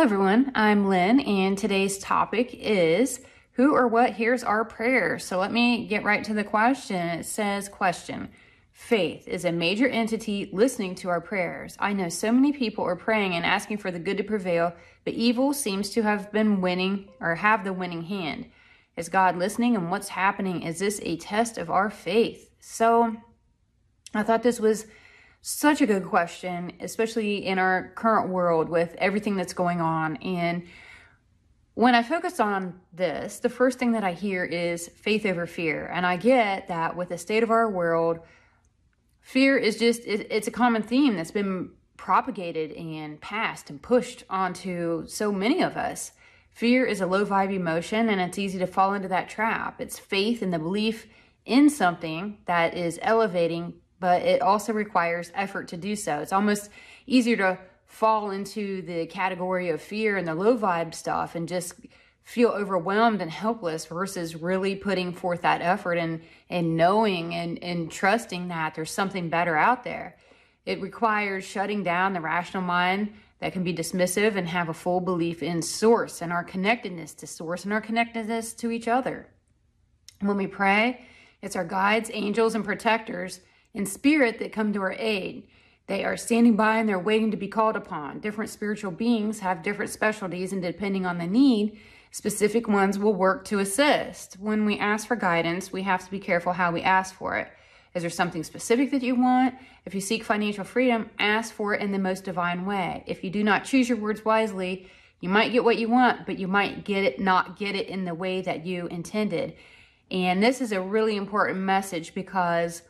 Hello, 0.00 0.14
everyone. 0.14 0.50
I'm 0.54 0.88
Lynn, 0.88 1.20
and 1.20 1.58
today's 1.58 1.98
topic 1.98 2.54
is 2.54 3.20
Who 3.52 3.74
or 3.74 3.86
what 3.86 4.14
hears 4.14 4.42
our 4.42 4.64
prayers? 4.64 5.26
So 5.26 5.38
let 5.38 5.52
me 5.52 5.86
get 5.86 6.04
right 6.04 6.24
to 6.24 6.32
the 6.32 6.42
question. 6.42 6.96
It 6.96 7.26
says, 7.26 7.68
Question 7.68 8.30
Faith 8.72 9.28
is 9.28 9.44
a 9.44 9.52
major 9.52 9.86
entity 9.86 10.48
listening 10.54 10.94
to 10.94 11.10
our 11.10 11.20
prayers. 11.20 11.76
I 11.78 11.92
know 11.92 12.08
so 12.08 12.32
many 12.32 12.50
people 12.50 12.82
are 12.82 12.96
praying 12.96 13.34
and 13.34 13.44
asking 13.44 13.76
for 13.76 13.90
the 13.90 13.98
good 13.98 14.16
to 14.16 14.24
prevail, 14.24 14.72
but 15.04 15.12
evil 15.12 15.52
seems 15.52 15.90
to 15.90 16.00
have 16.00 16.32
been 16.32 16.62
winning 16.62 17.10
or 17.20 17.34
have 17.34 17.62
the 17.62 17.74
winning 17.74 18.04
hand. 18.04 18.46
Is 18.96 19.10
God 19.10 19.36
listening 19.36 19.76
and 19.76 19.90
what's 19.90 20.08
happening? 20.08 20.62
Is 20.62 20.78
this 20.78 20.98
a 21.02 21.18
test 21.18 21.58
of 21.58 21.68
our 21.68 21.90
faith? 21.90 22.48
So 22.58 23.18
I 24.14 24.22
thought 24.22 24.42
this 24.42 24.60
was 24.60 24.86
such 25.42 25.80
a 25.80 25.86
good 25.86 26.04
question, 26.04 26.72
especially 26.80 27.46
in 27.46 27.58
our 27.58 27.92
current 27.94 28.28
world 28.28 28.68
with 28.68 28.94
everything 28.98 29.36
that's 29.36 29.54
going 29.54 29.80
on. 29.80 30.16
And 30.16 30.66
when 31.74 31.94
I 31.94 32.02
focus 32.02 32.40
on 32.40 32.80
this, 32.92 33.38
the 33.38 33.48
first 33.48 33.78
thing 33.78 33.92
that 33.92 34.04
I 34.04 34.12
hear 34.12 34.44
is 34.44 34.88
faith 34.88 35.24
over 35.24 35.46
fear. 35.46 35.86
And 35.86 36.04
I 36.04 36.16
get 36.16 36.68
that 36.68 36.96
with 36.96 37.08
the 37.08 37.18
state 37.18 37.42
of 37.42 37.50
our 37.50 37.70
world, 37.70 38.20
fear 39.22 39.56
is 39.56 39.78
just, 39.78 40.02
it's 40.04 40.46
a 40.46 40.50
common 40.50 40.82
theme 40.82 41.16
that's 41.16 41.30
been 41.30 41.70
propagated 41.96 42.72
and 42.72 43.20
passed 43.20 43.70
and 43.70 43.80
pushed 43.80 44.24
onto 44.28 45.06
so 45.06 45.32
many 45.32 45.62
of 45.62 45.76
us. 45.76 46.12
Fear 46.50 46.84
is 46.84 47.00
a 47.00 47.06
low 47.06 47.24
vibe 47.24 47.54
emotion 47.54 48.08
and 48.10 48.20
it's 48.20 48.38
easy 48.38 48.58
to 48.58 48.66
fall 48.66 48.92
into 48.92 49.08
that 49.08 49.30
trap. 49.30 49.80
It's 49.80 49.98
faith 49.98 50.42
and 50.42 50.52
the 50.52 50.58
belief 50.58 51.06
in 51.46 51.70
something 51.70 52.38
that 52.46 52.76
is 52.76 52.98
elevating 53.00 53.74
but 54.00 54.22
it 54.22 54.42
also 54.42 54.72
requires 54.72 55.30
effort 55.34 55.68
to 55.68 55.76
do 55.76 55.94
so. 55.94 56.18
It's 56.20 56.32
almost 56.32 56.70
easier 57.06 57.36
to 57.36 57.58
fall 57.86 58.30
into 58.30 58.82
the 58.82 59.06
category 59.06 59.68
of 59.68 59.82
fear 59.82 60.16
and 60.16 60.26
the 60.26 60.34
low 60.34 60.56
vibe 60.56 60.94
stuff 60.94 61.34
and 61.34 61.46
just 61.46 61.74
feel 62.22 62.50
overwhelmed 62.50 63.20
and 63.20 63.30
helpless 63.30 63.86
versus 63.86 64.36
really 64.36 64.74
putting 64.76 65.12
forth 65.12 65.42
that 65.42 65.60
effort 65.60 65.94
and 65.94 66.22
and 66.48 66.76
knowing 66.76 67.34
and 67.34 67.62
and 67.62 67.90
trusting 67.90 68.48
that 68.48 68.74
there's 68.74 68.90
something 68.90 69.28
better 69.28 69.56
out 69.56 69.84
there. 69.84 70.16
It 70.64 70.80
requires 70.80 71.44
shutting 71.44 71.82
down 71.82 72.12
the 72.12 72.20
rational 72.20 72.62
mind 72.62 73.12
that 73.40 73.52
can 73.52 73.64
be 73.64 73.74
dismissive 73.74 74.36
and 74.36 74.46
have 74.48 74.68
a 74.68 74.74
full 74.74 75.00
belief 75.00 75.42
in 75.42 75.60
source 75.60 76.22
and 76.22 76.32
our 76.32 76.44
connectedness 76.44 77.14
to 77.14 77.26
source 77.26 77.64
and 77.64 77.72
our 77.72 77.80
connectedness 77.80 78.52
to 78.54 78.70
each 78.70 78.86
other. 78.86 79.26
When 80.20 80.36
we 80.36 80.46
pray, 80.46 81.04
it's 81.42 81.56
our 81.56 81.64
guides, 81.64 82.10
angels, 82.12 82.54
and 82.54 82.64
protectors 82.64 83.40
in 83.74 83.86
spirit 83.86 84.38
that 84.38 84.52
come 84.52 84.72
to 84.72 84.82
our 84.82 84.94
aid. 84.98 85.46
They 85.86 86.04
are 86.04 86.16
standing 86.16 86.56
by 86.56 86.78
and 86.78 86.88
they're 86.88 86.98
waiting 86.98 87.30
to 87.30 87.36
be 87.36 87.48
called 87.48 87.76
upon. 87.76 88.20
Different 88.20 88.50
spiritual 88.50 88.92
beings 88.92 89.40
have 89.40 89.62
different 89.62 89.90
specialties, 89.90 90.52
and 90.52 90.62
depending 90.62 91.04
on 91.04 91.18
the 91.18 91.26
need, 91.26 91.78
specific 92.12 92.68
ones 92.68 92.98
will 92.98 93.14
work 93.14 93.44
to 93.46 93.58
assist. 93.58 94.34
When 94.34 94.64
we 94.64 94.78
ask 94.78 95.06
for 95.06 95.16
guidance, 95.16 95.72
we 95.72 95.82
have 95.82 96.04
to 96.04 96.10
be 96.10 96.20
careful 96.20 96.52
how 96.52 96.70
we 96.70 96.82
ask 96.82 97.14
for 97.14 97.36
it. 97.38 97.48
Is 97.94 98.02
there 98.02 98.10
something 98.10 98.44
specific 98.44 98.92
that 98.92 99.02
you 99.02 99.16
want? 99.16 99.56
If 99.84 99.94
you 99.94 100.00
seek 100.00 100.22
financial 100.22 100.64
freedom, 100.64 101.10
ask 101.18 101.52
for 101.52 101.74
it 101.74 101.82
in 101.82 101.90
the 101.90 101.98
most 101.98 102.24
divine 102.24 102.64
way. 102.64 103.02
If 103.06 103.24
you 103.24 103.30
do 103.30 103.42
not 103.42 103.64
choose 103.64 103.88
your 103.88 103.98
words 103.98 104.24
wisely, 104.24 104.88
you 105.18 105.28
might 105.28 105.52
get 105.52 105.64
what 105.64 105.78
you 105.78 105.88
want, 105.88 106.24
but 106.24 106.38
you 106.38 106.46
might 106.46 106.84
get 106.84 107.04
it 107.04 107.20
not 107.20 107.58
get 107.58 107.74
it 107.74 107.88
in 107.88 108.04
the 108.04 108.14
way 108.14 108.42
that 108.42 108.64
you 108.64 108.86
intended. 108.86 109.54
And 110.10 110.42
this 110.42 110.60
is 110.60 110.72
a 110.72 110.80
really 110.80 111.16
important 111.16 111.58
message 111.58 112.14
because 112.14 112.82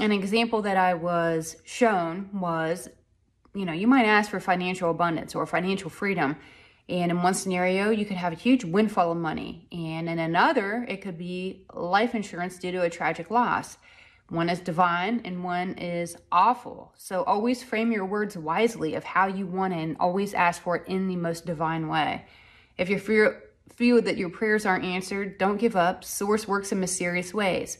an 0.00 0.12
example 0.12 0.62
that 0.62 0.76
I 0.76 0.94
was 0.94 1.56
shown 1.64 2.28
was, 2.32 2.88
you 3.54 3.64
know, 3.64 3.72
you 3.72 3.86
might 3.86 4.06
ask 4.06 4.30
for 4.30 4.40
financial 4.40 4.90
abundance 4.90 5.34
or 5.34 5.46
financial 5.46 5.90
freedom. 5.90 6.36
And 6.88 7.10
in 7.10 7.22
one 7.22 7.34
scenario, 7.34 7.90
you 7.90 8.04
could 8.04 8.16
have 8.16 8.32
a 8.32 8.36
huge 8.36 8.64
windfall 8.64 9.12
of 9.12 9.18
money. 9.18 9.68
And 9.72 10.08
in 10.08 10.18
another, 10.18 10.84
it 10.88 11.00
could 11.00 11.16
be 11.16 11.64
life 11.72 12.14
insurance 12.14 12.58
due 12.58 12.72
to 12.72 12.82
a 12.82 12.90
tragic 12.90 13.30
loss. 13.30 13.78
One 14.28 14.48
is 14.48 14.60
divine 14.60 15.20
and 15.24 15.44
one 15.44 15.74
is 15.74 16.16
awful. 16.32 16.92
So 16.96 17.22
always 17.24 17.62
frame 17.62 17.92
your 17.92 18.06
words 18.06 18.36
wisely 18.36 18.94
of 18.94 19.04
how 19.04 19.28
you 19.28 19.46
want 19.46 19.74
it 19.74 19.78
and 19.78 19.96
always 20.00 20.34
ask 20.34 20.62
for 20.62 20.76
it 20.76 20.88
in 20.88 21.08
the 21.08 21.16
most 21.16 21.46
divine 21.46 21.88
way. 21.88 22.24
If 22.76 22.90
you 22.90 22.98
feel, 22.98 24.02
that 24.02 24.16
your 24.16 24.30
prayers 24.30 24.66
aren't 24.66 24.84
answered, 24.84 25.38
don't 25.38 25.58
give 25.58 25.76
up. 25.76 26.04
Source 26.04 26.48
works 26.48 26.72
in 26.72 26.80
mysterious 26.80 27.32
ways. 27.32 27.78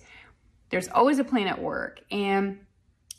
There's 0.71 0.89
always 0.89 1.19
a 1.19 1.25
plan 1.25 1.47
at 1.47 1.61
work. 1.61 2.01
And 2.11 2.61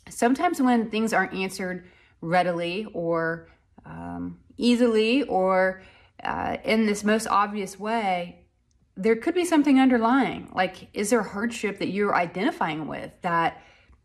sometimes 0.08 0.60
when 0.60 0.90
things 0.90 1.12
aren't 1.12 1.34
answered 1.34 1.86
readily 2.20 2.86
or 2.92 3.48
um, 3.84 4.38
easily 4.56 5.22
or 5.24 5.82
uh, 6.22 6.56
in 6.64 6.86
this 6.86 7.04
most 7.04 7.26
obvious 7.26 7.78
way, 7.78 8.46
there 8.96 9.16
could 9.16 9.34
be 9.34 9.44
something 9.44 9.78
underlying. 9.78 10.50
Like, 10.54 10.88
is 10.94 11.10
there 11.10 11.22
hardship 11.22 11.78
that 11.78 11.88
you're 11.88 12.14
identifying 12.14 12.86
with 12.86 13.12
that 13.22 13.62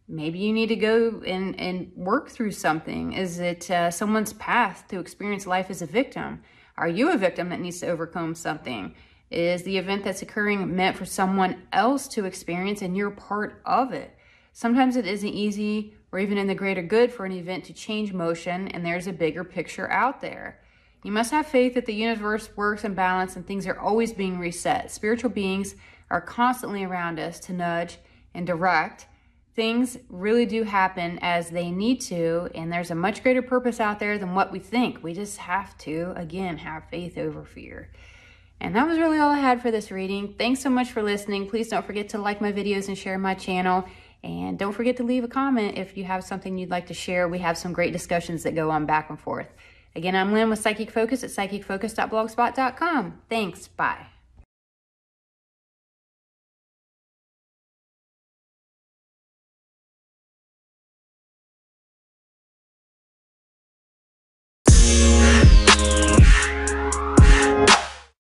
maybe 0.08 0.40
you 0.40 0.52
need 0.52 0.68
to 0.68 0.76
go 0.76 1.22
and, 1.26 1.58
and 1.60 1.92
work 1.96 2.30
through 2.30 2.52
something? 2.52 3.14
Is 3.14 3.40
it 3.40 3.72
uh, 3.72 3.90
someone's 3.90 4.34
path 4.34 4.86
to 4.90 5.00
experience 5.00 5.48
life 5.48 5.70
as 5.70 5.82
a 5.82 5.86
victim? 5.86 6.42
Are 6.78 6.90
you 6.90 7.12
a 7.12 7.18
victim 7.18 7.50
that 7.50 7.62
needs 7.62 7.80
to 7.80 7.88
overcome 7.88 8.36
something? 8.36 8.94
Is 9.32 9.64
the 9.64 9.78
event 9.78 10.04
that's 10.04 10.22
occurring 10.22 10.76
meant 10.76 10.98
for 10.98 11.06
someone 11.06 11.64
else 11.72 12.10
to 12.10 12.26
experience 12.26 12.82
and 12.82 12.98
you're 12.98 13.12
part 13.12 13.62
of 13.66 13.94
it? 13.94 14.14
Sometimes 14.52 14.98
it 14.98 15.08
isn't 15.08 15.30
easy 15.30 15.96
or 16.12 16.20
even 16.20 16.38
in 16.38 16.48
the 16.48 16.54
greater 16.54 16.82
good 16.82 17.14
for 17.14 17.26
an 17.26 17.32
event 17.32 17.64
to 17.66 17.74
change 17.74 18.12
motion 18.12 18.68
and 18.68 18.86
there's 18.86 19.08
a 19.08 19.14
bigger 19.14 19.46
picture 19.46 19.90
out 19.90 20.20
there. 20.20 20.60
You 21.04 21.14
must 21.14 21.32
have 21.32 21.48
faith 21.48 21.76
that 21.76 21.86
the 21.86 21.94
universe 21.94 22.50
works 22.58 22.84
in 22.84 22.94
balance 22.94 23.38
and 23.38 23.48
things 23.48 23.66
are 23.68 23.80
always 23.80 24.12
being 24.12 24.38
reset. 24.38 24.92
Spiritual 24.92 25.30
beings 25.30 25.76
are 26.10 26.20
constantly 26.20 26.84
around 26.84 27.18
us 27.18 27.40
to 27.40 27.54
nudge 27.54 28.00
and 28.34 28.46
direct. 28.46 29.08
Things 29.56 29.98
really 30.10 30.46
do 30.46 30.64
happen 30.64 31.20
as 31.22 31.50
they 31.50 31.72
need 31.72 32.02
to, 32.02 32.50
and 32.56 32.72
there's 32.72 32.92
a 32.92 32.96
much 32.96 33.24
greater 33.24 33.42
purpose 33.42 33.80
out 33.80 34.00
there 34.00 34.18
than 34.18 34.34
what 34.34 34.52
we 34.52 34.60
think. 34.60 35.04
We 35.04 35.14
just 35.14 35.38
have 35.40 35.78
to, 35.80 36.14
again, 36.16 36.58
have 36.58 36.90
faith 36.90 37.18
over 37.18 37.44
fear. 37.44 37.90
And 38.62 38.76
that 38.76 38.88
was 38.88 39.00
really 39.00 39.18
all 39.18 39.32
I 39.32 39.40
had 39.40 39.60
for 39.60 39.72
this 39.72 39.90
reading. 39.90 40.36
Thanks 40.38 40.62
so 40.62 40.70
much 40.70 40.92
for 40.92 41.02
listening. 41.02 41.50
Please 41.50 41.68
don't 41.70 41.84
forget 41.86 42.10
to 42.10 42.20
like 42.20 42.40
my 42.40 42.54
videos 42.54 42.88
and 42.88 42.98
share 42.98 43.18
my 43.18 43.34
channel. 43.34 43.86
And 44.24 44.60
don't 44.60 44.72
forget 44.72 44.98
to 44.98 45.04
leave 45.04 45.24
a 45.24 45.28
comment 45.28 45.80
if 45.80 45.98
you 45.98 46.04
have 46.04 46.24
something 46.24 46.58
you'd 46.60 46.70
like 46.70 46.86
to 46.88 46.94
share. 46.94 47.28
We 47.28 47.40
have 47.40 47.58
some 47.58 47.74
great 47.74 47.92
discussions 47.92 48.44
that 48.44 48.54
go 48.54 48.70
on 48.70 48.86
back 48.86 49.10
and 49.10 49.20
forth. 49.20 49.48
Again, 49.96 50.16
I'm 50.16 50.32
Lynn 50.32 50.50
with 50.50 50.60
Psychic 50.60 50.92
Focus 50.92 51.24
at 51.24 51.32
psychicfocus.blogspot.com. 51.32 53.22
Thanks. 53.28 53.68
Bye. 53.68 54.06